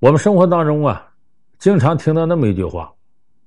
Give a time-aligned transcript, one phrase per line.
[0.00, 1.06] 我们生活当中啊，
[1.58, 2.90] 经常听到那么一句话，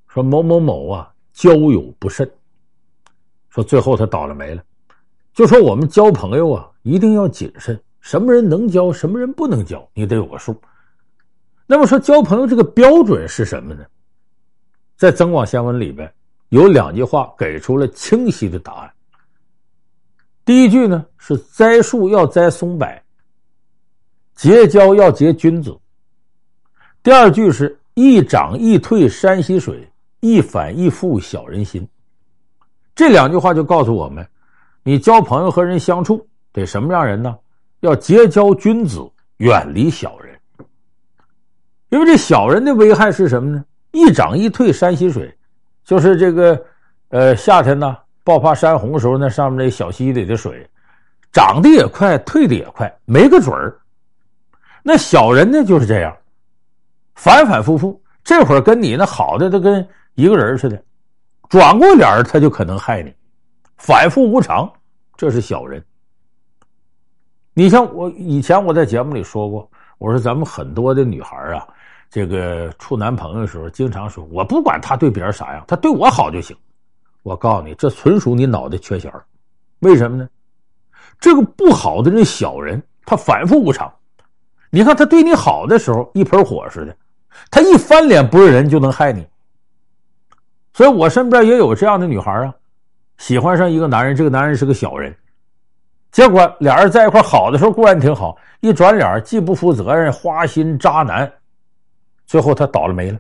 [0.08, 2.32] 说某某某啊交友不慎，
[3.50, 4.64] 说最后他倒了霉了。
[5.34, 10.56] 就说我们交朋友啊，一定要谨慎，什么人能交，什么人不能交，你得有个数。
[11.66, 13.84] 那么说交朋友这个标准是什么呢？
[14.96, 16.14] 在《增广贤文》里边
[16.50, 18.94] 有两句话给出了清晰的答案。
[20.46, 22.88] 第一句呢是栽树要栽松柏，
[24.36, 25.76] 结交要结君子。
[27.04, 29.86] 第二句是一涨一退山溪水，
[30.22, 31.86] 一反一复小人心。
[32.96, 34.26] 这两句话就告诉我们，
[34.84, 37.38] 你交朋友和人相处得什么样人呢？
[37.82, 39.06] 要结交君子，
[39.38, 40.34] 远离小人。
[41.90, 43.66] 因为这小人的危害是什么呢？
[43.92, 45.38] 一涨一退山溪水，
[45.84, 46.66] 就是这个
[47.10, 50.66] 呃夏天呢爆发山洪的时候，那上面那小溪里的水
[51.34, 53.78] 涨得也快，退得也快，没个准儿。
[54.82, 56.16] 那小人呢就是这样。
[57.16, 60.84] 反反复复，这会儿跟你那好的都跟一个人似的，
[61.50, 63.14] 转过脸他就可能害你，
[63.78, 64.72] 反复无常，
[65.16, 65.84] 这是小人。
[67.54, 69.70] 你像我以前我在节目里说过，
[70.00, 71.68] 我说咱们很多的女孩啊，
[72.10, 76.56] 这个处男朋友的时候，经常说我不管他对别人啥样，他对我好就行。
[77.22, 79.14] 我告诉你，这纯属你脑袋缺弦。
[79.80, 80.28] 为什么呢？
[81.20, 83.94] 这个不好的那小人，他反复无常。
[84.70, 86.98] 你看他对你好的时候，一盆火似的。
[87.52, 89.26] 他一翻脸不是人就能害你，
[90.74, 92.54] 所以我身边也有这样的女孩啊，
[93.18, 95.16] 喜欢上一个男人，这个男人是个小人，
[96.12, 101.32] 结果俩人在一块好的时候固然挺好，一转脸既不负责任，花心渣男，
[102.26, 103.20] 最后他倒了霉了。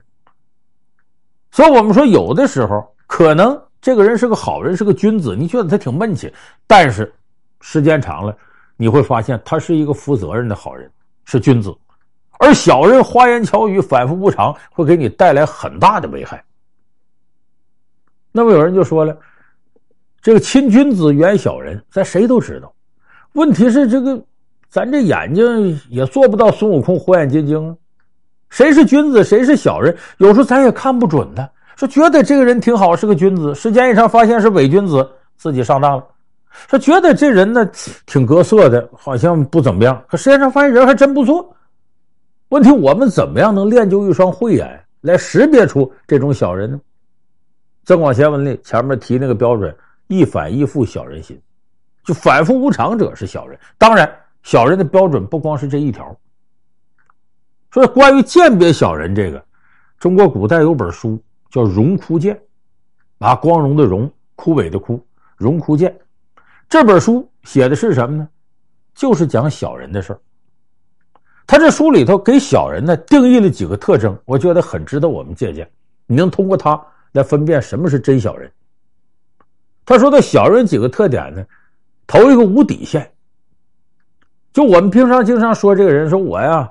[1.51, 6.33] 所以我们说，有的时候可能这个人是个好人，是个君子，你觉得他挺闷气，
[6.65, 7.13] 但是
[7.61, 8.35] 时间长了，
[8.75, 10.89] 你会发现他是一个负责任的好人，
[11.25, 11.71] 是君子。
[12.43, 16.43] 而小人花言巧语，反复无常，会给你带来很大的危害。
[18.33, 19.17] 那么有人就说了
[20.21, 22.69] ：“这个亲君子，远小人，咱谁都知道。
[23.31, 24.21] 问题是这个，
[24.67, 27.73] 咱这眼睛也做不到孙悟空火眼金睛啊。
[28.49, 31.49] 谁是君子，谁是小人，有时候咱也看不准的。
[31.77, 36.05] 说觉得这个人挺好，是个君子，时间一长发现是伪君子，自己上当了。
[36.67, 37.65] 说觉得这人呢
[38.05, 41.49] 挺格色的，好像不怎么样，可实际上发现人还真不错。”
[42.53, 46.77] 问题，我们怎么样能练就一双慧眼来识别出这种小人呢？
[47.83, 49.75] 《增广贤文》里前面提那个标准，
[50.05, 51.41] 一反一复小人心，
[52.03, 53.59] 就反复无常者是小人。
[53.75, 54.07] 当然，
[54.43, 56.15] 小人的标准不光是这一条。
[57.71, 59.43] 所以，关于鉴别小人这个，
[59.97, 61.19] 中国古代有本书
[61.49, 62.39] 叫《荣枯鉴》，
[63.25, 64.97] 啊，光荣的荣，枯萎的枯，
[65.37, 65.91] 《荣枯鉴》
[66.69, 68.29] 这本书写的是什么呢？
[68.93, 70.19] 就是讲小人的事儿。
[71.45, 75.69] 他这书里头给小人呢定义了几个特征，我觉得很值得我们借鉴。
[76.05, 76.81] 你能通过它
[77.11, 78.51] 来分辨什么是真小人。
[79.85, 81.45] 他说的小人几个特点呢，
[82.07, 83.09] 头一个无底线。
[84.53, 86.69] 就我们平常经常说这个人，说我呀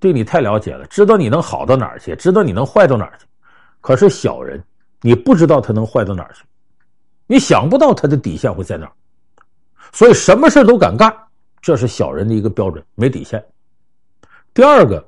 [0.00, 3.26] 对你太了解了，知道你能好到哪儿去，知道你能坏到哪儿去。
[3.80, 4.62] 可是小人，
[5.02, 6.42] 你不知道他能坏到哪儿去，
[7.26, 8.92] 你想不到他的底线会在哪儿，
[9.92, 11.14] 所以什么事都敢干，
[11.60, 13.44] 这是小人的一个标准，没底线。
[14.54, 15.04] 第二个，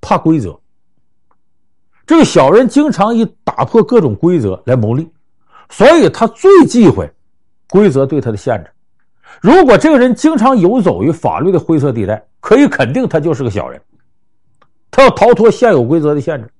[0.00, 0.58] 怕规则。
[2.04, 5.08] 这个小人经常以打破各种规则来牟利，
[5.70, 7.08] 所以他最忌讳
[7.70, 8.70] 规则对他的限制。
[9.40, 13.80] 如果这个人经常游走于法律的灰色地带，可以肯定他就是个小人。
[14.90, 16.50] 他要逃脱现有规则的限制。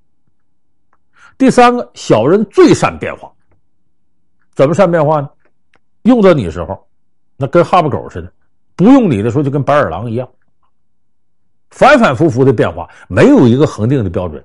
[1.36, 3.30] 第三个，小人最善变化。
[4.54, 5.28] 怎么善变化呢？
[6.02, 6.86] 用到你时候，
[7.36, 8.28] 那跟哈巴狗似的；
[8.76, 10.28] 不用你的时候，就跟白眼狼一样。
[11.74, 14.42] 反反复复的变化，没有一个恒定的标准，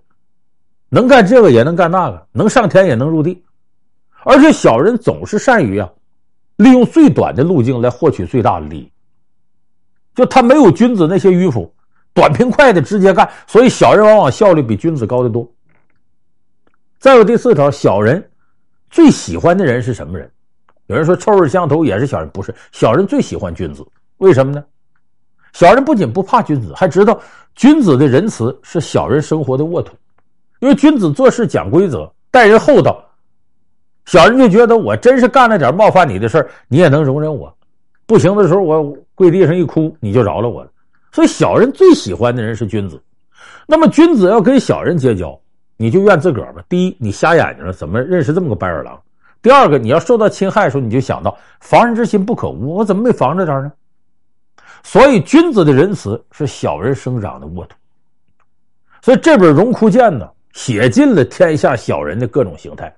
[0.89, 3.43] 能干这个也能干那个，能上天也能入地，
[4.25, 5.87] 而且小人总是善于啊，
[6.55, 8.91] 利用最短的路径来获取最大的利益。
[10.15, 11.71] 就他没有君子那些迂腐，
[12.15, 15.47] 短平快的直接干，所以小人往往效率比君子高得多。
[16.97, 18.27] 再有第四条，小人
[18.89, 20.27] 最喜欢的人是什么人？
[20.87, 23.85] 有人说臭味相投也是小人，不是，小人最喜欢君子，
[24.17, 24.65] 为什么呢？
[25.53, 27.19] 小人不仅不怕君子，还知道
[27.55, 29.95] 君子的仁慈是小人生活的沃土。
[30.59, 33.01] 因为君子做事讲规则，待人厚道，
[34.05, 37.53] 小人就觉得我真是干了点冒犯你的事儿，你也能容忍我。
[38.05, 40.69] 不行的时候，我跪地上一哭，你就饶了我了。
[41.11, 43.01] 所以，小人最喜欢的人是君子。
[43.67, 45.39] 那么，君子要跟小人结交，
[45.77, 46.61] 你就怨自个儿吧。
[46.67, 48.99] 第一，你瞎眼睛了，怎么认识这么个白眼狼？
[49.41, 53.71] 第二个，你要受到侵害的时候，你就想到防人之心不可无，我怎么没防着点呢？
[54.83, 57.75] 所以，君子的仁慈是小人生长的沃土。
[59.01, 62.93] 所以这本《荣枯剑》呢，写尽了天下小人的各种形态，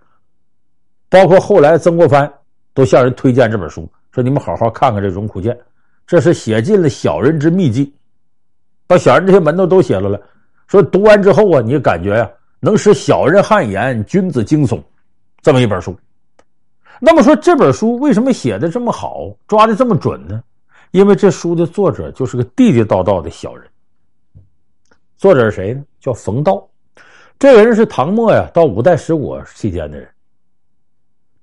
[1.09, 2.31] 包括后来曾国藩
[2.73, 5.53] 都向人推荐这本书，说你们好好看看这《荣枯剑》，
[6.07, 7.93] 这是写尽了小人之秘籍，
[8.87, 10.19] 把小人这些门道都写了了。
[10.67, 12.29] 说读完之后啊，你感觉呀、啊，
[12.59, 14.81] 能使小人汗颜，君子惊悚，
[15.41, 15.95] 这么一本书。
[16.99, 20.41] 那么说这本书为什么写的这么好，抓的这么准呢？
[20.91, 23.67] 因为这书的作者就是个地地道道的小人。
[25.17, 25.83] 作者是谁呢？
[25.99, 26.67] 叫冯道。
[27.39, 30.07] 这个人是唐末呀到五代十国期间的人。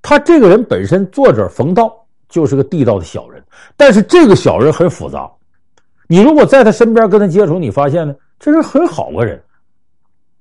[0.01, 3.43] 他这个人本身，作者冯道就是个地道的小人，
[3.77, 5.31] 但是这个小人很复杂。
[6.07, 8.15] 你如果在他身边跟他接触，你发现呢？
[8.39, 9.43] 这是很好个人，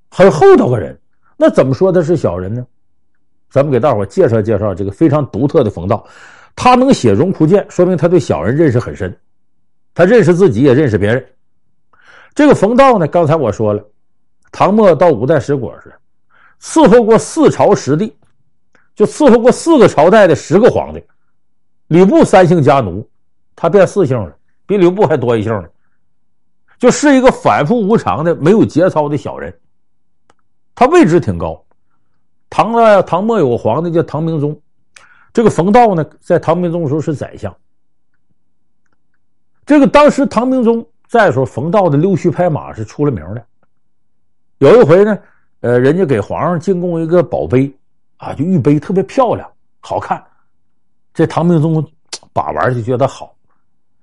[0.10, 0.98] 很厚道个人。
[1.36, 2.66] 那怎么说他是小人呢？
[3.50, 6.06] 咱们给大伙介绍介绍这个非常独特的冯道。
[6.58, 9.16] 他能写《荣枯剑》，说明他对小人认识很深，
[9.94, 11.24] 他认识自己，也认识别人。
[12.34, 13.86] 这个冯道呢，刚才我说了，
[14.52, 15.94] 唐末到五代十国时，
[16.60, 18.12] 伺候过四朝十帝，
[18.96, 21.02] 就伺候过四个朝代的十个皇帝。
[21.90, 23.08] 吕布三姓家奴，
[23.56, 25.66] 他变四姓了，比吕布还多一姓呢。
[26.80, 29.56] 就是一个反复无常的、没有节操的小人，
[30.74, 31.64] 他位置挺高。
[32.50, 34.60] 唐啊，唐末有个皇帝叫唐明宗，
[35.34, 37.56] 这个冯道呢，在唐明宗时候是宰相。
[39.66, 43.46] 这个当时唐明宗在的时候，冯道的溜须拍马是出了名的。
[44.60, 45.18] 有一回呢，
[45.60, 47.72] 呃，人家给皇上进贡一个宝贝
[48.18, 49.48] 啊，就玉杯特别漂亮、
[49.80, 50.24] 好看。
[51.14, 51.86] 这唐明宗
[52.34, 53.36] 把玩就觉得好，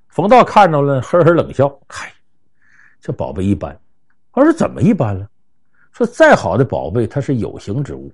[0.08, 2.12] 冯道看着了，呵呵冷笑，嗨。
[3.00, 3.78] 这宝贝一般，
[4.32, 5.28] 他说怎么一般了？
[5.92, 8.10] 说再好的宝贝，它是有形之物。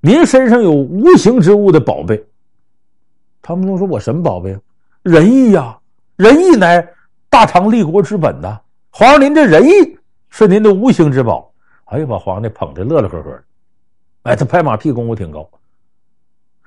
[0.00, 2.24] 您身上有无形之物的宝贝。
[3.42, 4.60] 唐明宗说：“我什么宝贝啊？
[5.02, 5.78] 仁义呀，
[6.16, 6.86] 仁义乃
[7.28, 8.60] 大唐立国之本呐。
[8.90, 9.98] 皇上，您这仁义
[10.28, 11.52] 是您的无形之宝。”
[11.86, 13.44] 哎呀，把皇帝捧着乐乐呵呵的。
[14.22, 15.48] 哎，他拍马屁功夫挺高。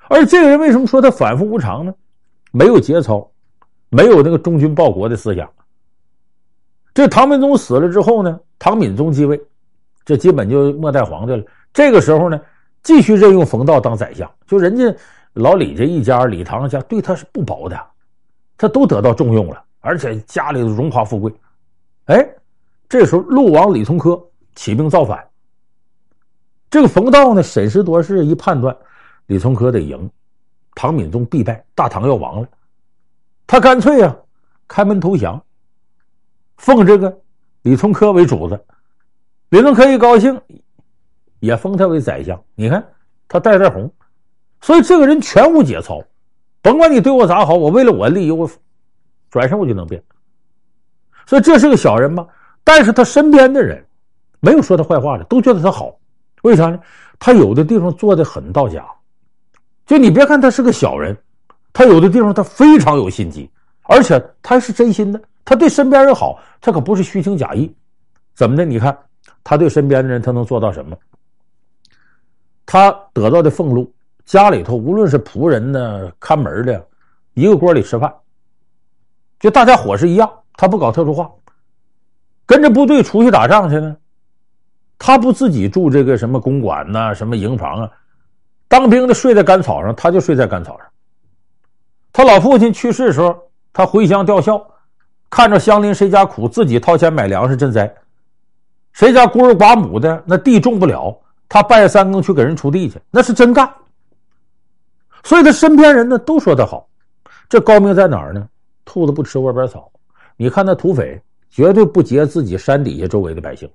[0.08, 1.94] 而这个人为什么说他反复无常呢？
[2.52, 3.28] 没有节操，
[3.88, 5.50] 没有那个忠君报国的思想。
[6.92, 9.40] 这唐明宗死了之后呢，唐敏宗继位，
[10.04, 11.42] 这基本就末代皇帝了。
[11.72, 12.40] 这个时候呢，
[12.84, 14.30] 继续任用冯道当宰相。
[14.46, 14.94] 就人家
[15.32, 17.76] 老李这一家，李唐家对他是不薄的，
[18.56, 21.34] 他都得到重用了，而且家里荣华富贵。
[22.04, 22.24] 哎，
[22.88, 24.22] 这时候陆王李从珂
[24.54, 25.26] 起兵造反，
[26.70, 28.76] 这个冯道呢，审时度势一判断，
[29.26, 30.08] 李从珂得赢，
[30.74, 32.48] 唐敏宗必败，大唐要亡了，
[33.46, 34.16] 他干脆、啊，
[34.68, 35.42] 开门投降。
[36.58, 37.18] 奉这个
[37.62, 38.64] 李从珂为主子，
[39.48, 40.40] 李从珂一高兴，
[41.44, 42.40] 也封他为宰相。
[42.54, 42.84] 你看
[43.28, 43.90] 他带带红，
[44.60, 46.02] 所以这个人全无节操，
[46.62, 48.48] 甭管你对我咋好，我为了我利益，我
[49.30, 50.02] 转身我就能变。
[51.26, 52.26] 所以这是个小人吧？
[52.62, 53.84] 但是他身边的人
[54.40, 55.94] 没有说他坏话的，都觉得他好。
[56.42, 56.78] 为啥呢？
[57.18, 58.84] 他有的地方做的很到家。
[59.86, 61.16] 就你别看他是个小人，
[61.72, 63.50] 他有的地方他非常有心机，
[63.82, 65.20] 而且他是真心的。
[65.44, 67.74] 他对身边人好，他可不是虚情假意，
[68.34, 68.64] 怎么的？
[68.64, 68.96] 你看
[69.42, 70.96] 他对身边的人，他能做到什么？
[72.66, 73.92] 他得到的俸禄，
[74.24, 76.86] 家里头无论是仆人呢、看门的，
[77.34, 78.12] 一个锅里吃饭，
[79.38, 80.30] 就大家伙是一样。
[80.56, 81.30] 他不搞特殊化，
[82.46, 83.96] 跟着部队出去打仗去呢，
[84.98, 87.90] 他不自己住这个什么公馆呐、什么营房啊，
[88.68, 90.86] 当兵的睡在干草上，他就睡在干草上。
[92.12, 93.36] 他老父亲去世的时候，
[93.72, 94.64] 他回乡吊孝。
[95.30, 97.88] 看着乡邻谁家苦，自己掏钱买粮食赈灾；
[98.92, 101.18] 谁家孤儿寡母的，那地种不了，
[101.54, 103.72] 他半夜三更去给人锄地去，那是真干。
[105.22, 106.84] 所以他身边人呢都说他好，
[107.48, 108.48] 这高明在哪儿呢？
[108.84, 109.88] 兔子不吃窝边草。
[110.36, 113.70] 你看那土匪绝对不劫自己山底下周围的百姓，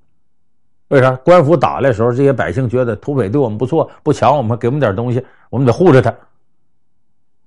[0.90, 1.12] 为啥？
[1.24, 6.14] 官府打来的时候，这些百姓觉得土匪对我们不错，不抢我们，给我们点东西，我们得护着他。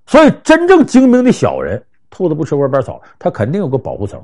[0.06, 1.84] 所以真正精明的小人。
[2.08, 4.18] 兔子不吃窝边草，他肯定有个保护层。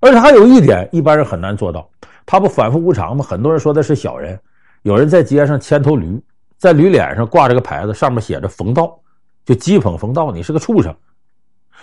[0.00, 1.88] 而且还有一点，一般人很难做到。
[2.26, 3.24] 他不反复无常吗？
[3.24, 4.36] 很多人说的是小人。
[4.82, 6.20] 有人在街上牵头驴，
[6.58, 8.98] 在驴脸上挂着个牌子，上面写着“冯道”，
[9.44, 10.94] 就讥讽冯道：“你是个畜生。”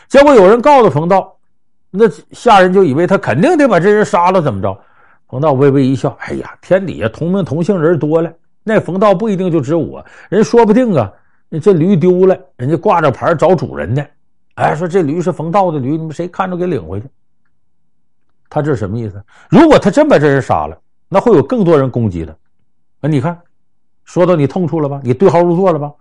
[0.07, 1.35] 结果有人告诉冯道，
[1.91, 4.77] 那下人就以为他肯定得把这人杀了，怎么着？
[5.27, 8.31] 冯道微微一笑：“哎呀，天底下同名同姓人多了，
[8.63, 11.11] 那冯道不一定就指我，人说不定啊，
[11.61, 14.05] 这驴丢了，人家挂着牌找主人呢。”
[14.55, 17.07] 哎，说这驴是冯道的驴，你们谁看着给领回去？
[18.49, 19.23] 他这是什么意思？
[19.49, 20.77] 如果他真把这人杀了，
[21.07, 22.35] 那会有更多人攻击他。
[23.01, 23.39] 啊，你看，
[24.03, 24.99] 说到你痛处了吧？
[25.03, 25.91] 你对号入座了吧？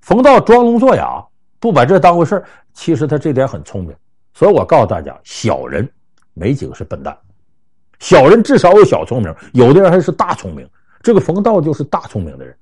[0.00, 1.24] 冯道装聋作哑，
[1.58, 3.94] 不把这当回事，其实他这点很聪明。
[4.32, 5.88] 所以我告诉大家，小人
[6.34, 7.16] 没几个是笨蛋。
[7.98, 10.68] 小人至少有小聪明，有的人还是大聪明。
[11.02, 12.56] 这个冯道就是大聪明的人，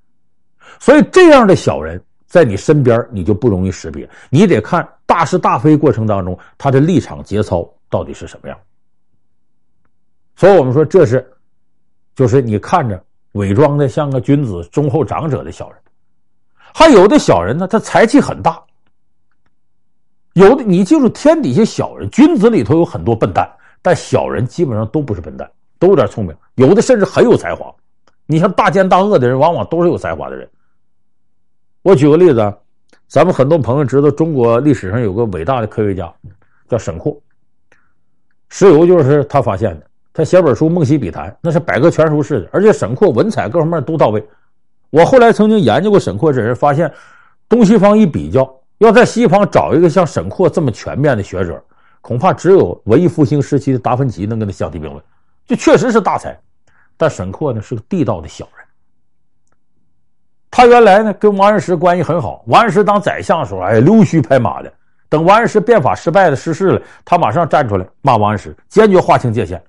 [0.79, 4.09] 所以这样的小人在你身边，你就不容易识别。
[4.31, 8.59] 你得看大是大非过程当中，他的立场节操到底是什么样。
[10.37, 11.27] 所以我们说，这是
[12.15, 13.03] 就是你看着
[13.35, 15.79] 伪装的像个君子、忠厚长者的小人，
[16.57, 18.61] 还有的小人呢，他才气很大。
[20.35, 23.49] 有的你记住，天底下小人，君子里头有很多笨蛋，
[23.81, 25.49] 但小人基本上都不是笨蛋，
[25.79, 27.73] 都有点聪明，有的甚至很有才华。
[28.27, 30.49] 你像大奸大恶的人，往往都是有才华的人。
[31.83, 32.55] 我举个例子，
[33.07, 36.13] 咱们很多朋友知道，中国历史上有个伟大的科学家
[36.69, 37.21] 叫沈括，
[38.49, 39.87] 石油就是他发现的。
[40.15, 44.25] 他写本书《梦溪笔谈》，那是百科全书式的，而且沈括文采各方面都到位。
[44.91, 46.91] 我后来曾经研究过沈括这人，发现
[47.49, 48.49] 东西方一比较。
[48.79, 51.61] 要在西方找一个像沈括这么全面的学者，
[52.01, 55.03] 恐怕只有文艺复兴时期的达芬奇能跟他相提并论。
[55.47, 56.39] 这确实是大才，
[56.97, 58.67] 但沈括呢是个地道的小人。
[60.49, 64.73] 他原来呢跟王安石关系很好，王安石当宰相的时候，哎，溜须拍马的。
[65.09, 69.61] 等王安石变法失败了，失势了，他马上站出来骂王安石，坚决划清界限。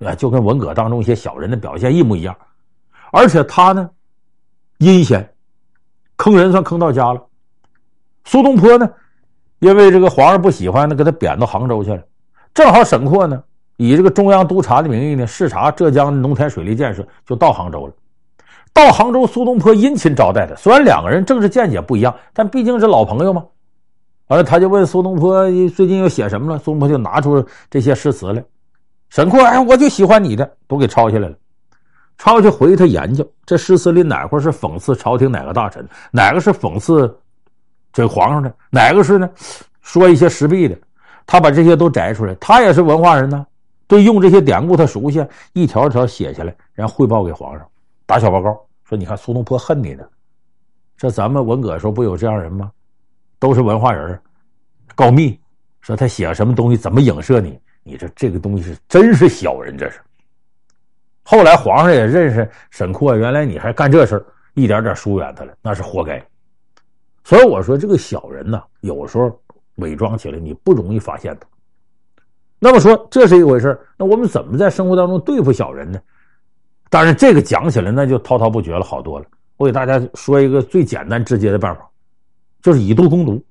[0.00, 2.36] 啊，就跟文革当中一些小人的表现一模一样。
[3.10, 3.88] 而且他呢
[4.78, 5.28] 阴险，
[6.16, 7.20] 坑人算坑到家了。
[8.24, 8.88] 苏东坡呢，
[9.60, 12.02] 因为这个皇上不喜欢，那给他贬到杭州去了。
[12.52, 13.42] 正好沈括呢，
[13.76, 17.92] 以这个中央督察的名义呢，视察浙江农田水利建设，就到杭州了。
[18.74, 20.54] 到杭州，苏东坡殷勤招待他。
[20.54, 23.44] 虽然两个人政治见解不一样，但毕竟是老朋友嘛。
[24.28, 26.58] 完了，他就问苏东坡最近又写什么了。
[26.58, 28.44] 苏东坡就拿出这些诗词来。
[29.08, 31.34] 沈括哎，我就喜欢你的，都给抄下来了。
[32.18, 37.16] 抄下去回去他研究，这诗词里哪块是讽刺朝廷哪个大臣，哪个是讽刺。
[37.92, 39.28] 这皇上的，哪个是呢？
[39.80, 40.76] 说一些时弊的，
[41.26, 42.34] 他把这些都摘出来。
[42.34, 43.46] 他也是文化人呢，
[43.86, 47.66] 对用这些典故他熟悉，一条一条写下来，然后汇报给皇上，
[48.04, 48.50] 打小报告
[48.84, 50.04] 说：“你看苏东坡恨你呢。
[50.96, 52.70] 这咱们文革时候不有这样人吗？
[53.38, 54.20] 都是文化人，
[54.94, 55.38] 告密
[55.80, 57.58] 说他写什么东西怎么影射你？
[57.88, 59.98] 你这这个东西是真是小人，这是。
[61.22, 66.22] 后来皇上也认识沈括，原来你还干这事一点点疏远他了，那是活该。”
[67.24, 69.40] 所以我说，这个小人呢，有时候
[69.76, 71.48] 伪装起来你不容易发现他。
[72.58, 75.98] 那么说这是一回事，那我们怎么在生活当中对付小人呢？
[76.90, 79.24] 当然，这个讲起来那就滔滔不绝了，好多了。
[79.56, 81.88] 我给大家说一个最简单直接的办法，
[82.60, 83.42] 就是以毒攻毒。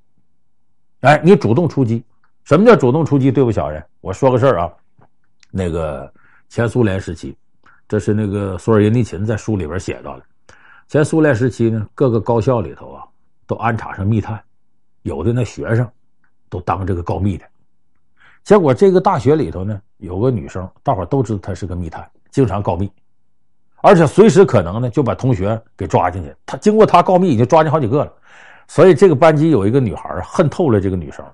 [1.02, 2.04] 哎，你主动出击。
[2.48, 3.84] 什么叫主动出击对付小人？
[4.00, 4.72] 我说个事儿啊，
[5.52, 6.10] 那个
[6.48, 7.36] 前苏联时期，
[7.90, 10.24] 这是那个索尔仁尼琴在书里边写到的。
[10.88, 13.04] 前苏联时期呢，各个高校里头啊。
[13.50, 14.38] 都安插上密探，
[15.04, 15.90] 有的那学生
[16.50, 17.46] 都当这个告密的。
[18.44, 22.92] 结果这个大学里头呢，有个女生，大伙都知道她是个密探，经常告密，
[23.78, 26.36] 而且随时可能呢就把同学给抓进去。
[26.46, 28.12] 他经过他告密，已经抓进好几个了。
[28.68, 31.26] 所以这个班级有一个女孩恨透了这个女生，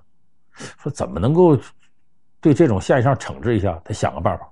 [0.82, 1.58] 说怎么能够
[2.40, 3.80] 对这种现象惩治一下？
[3.84, 4.48] 他想个办法。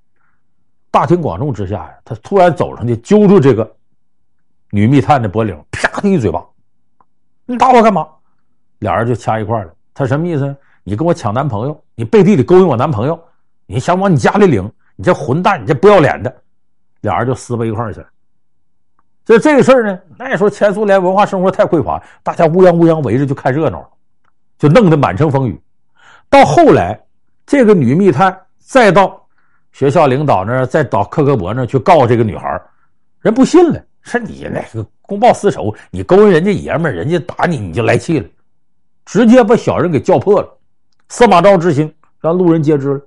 [0.89, 3.69] 大庭广众之下呀，他突然走上去揪住这个
[4.71, 6.45] 女密探的脖领，啪的一嘴巴。
[7.45, 8.07] 你打我干嘛？
[8.79, 9.73] 俩人就掐一块了。
[9.93, 10.55] 他什么意思？
[10.83, 13.21] 你跟我抢男朋友，你背地里勾引我男朋友，
[13.65, 16.35] 你想往你家里领，你这混蛋，你这不要脸的。
[17.01, 18.07] 俩人就撕巴一块去了。
[19.23, 23.89] 就这个事儿呢，那时候前苏联文化生活太匮乏，大家乌泱乌泱围着就看热闹了，
[24.57, 25.61] 就弄得满城风雨。
[26.31, 26.99] 到后来，
[27.45, 29.21] 这个女密探再到
[29.73, 32.59] 学校领导那儿，再到克格勃那儿去告这个女孩，
[33.19, 34.83] 人不信了，说你那个。
[35.01, 38.29] 公报私仇，你勾引人家爷们儿，人家打你，你就来气了，
[39.03, 40.57] 直接把小人给叫破了，
[41.09, 43.01] 司马昭之心让路人皆知了。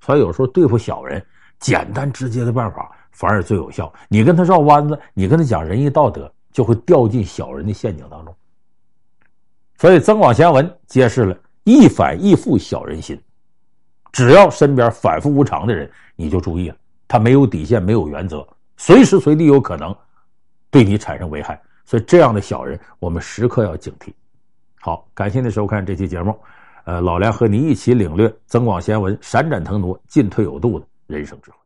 [0.00, 1.20] 所以有时候对付小人，
[1.58, 3.92] 简单直接的办法反而最有效。
[4.06, 8.32] 你跟他绕弯子，你跟他讲仁义道德，就会掉进小人的陷阱当中。
[9.76, 13.20] 所以《增广贤文》揭示了易反易复小人心，
[14.12, 16.76] 只要身边反复无常的人，你就注意了，
[17.06, 19.94] 他没有底线，没有原则，随时随地有可能。
[20.70, 24.12] 对你产生危害，所以这样的小人，我们时刻要警惕。
[24.80, 26.38] 好，感谢您收看这期节目，
[26.84, 31.56] 呃，老梁和您一起领略《增广贤文》，闪展腾挪，进退有度的人生智慧。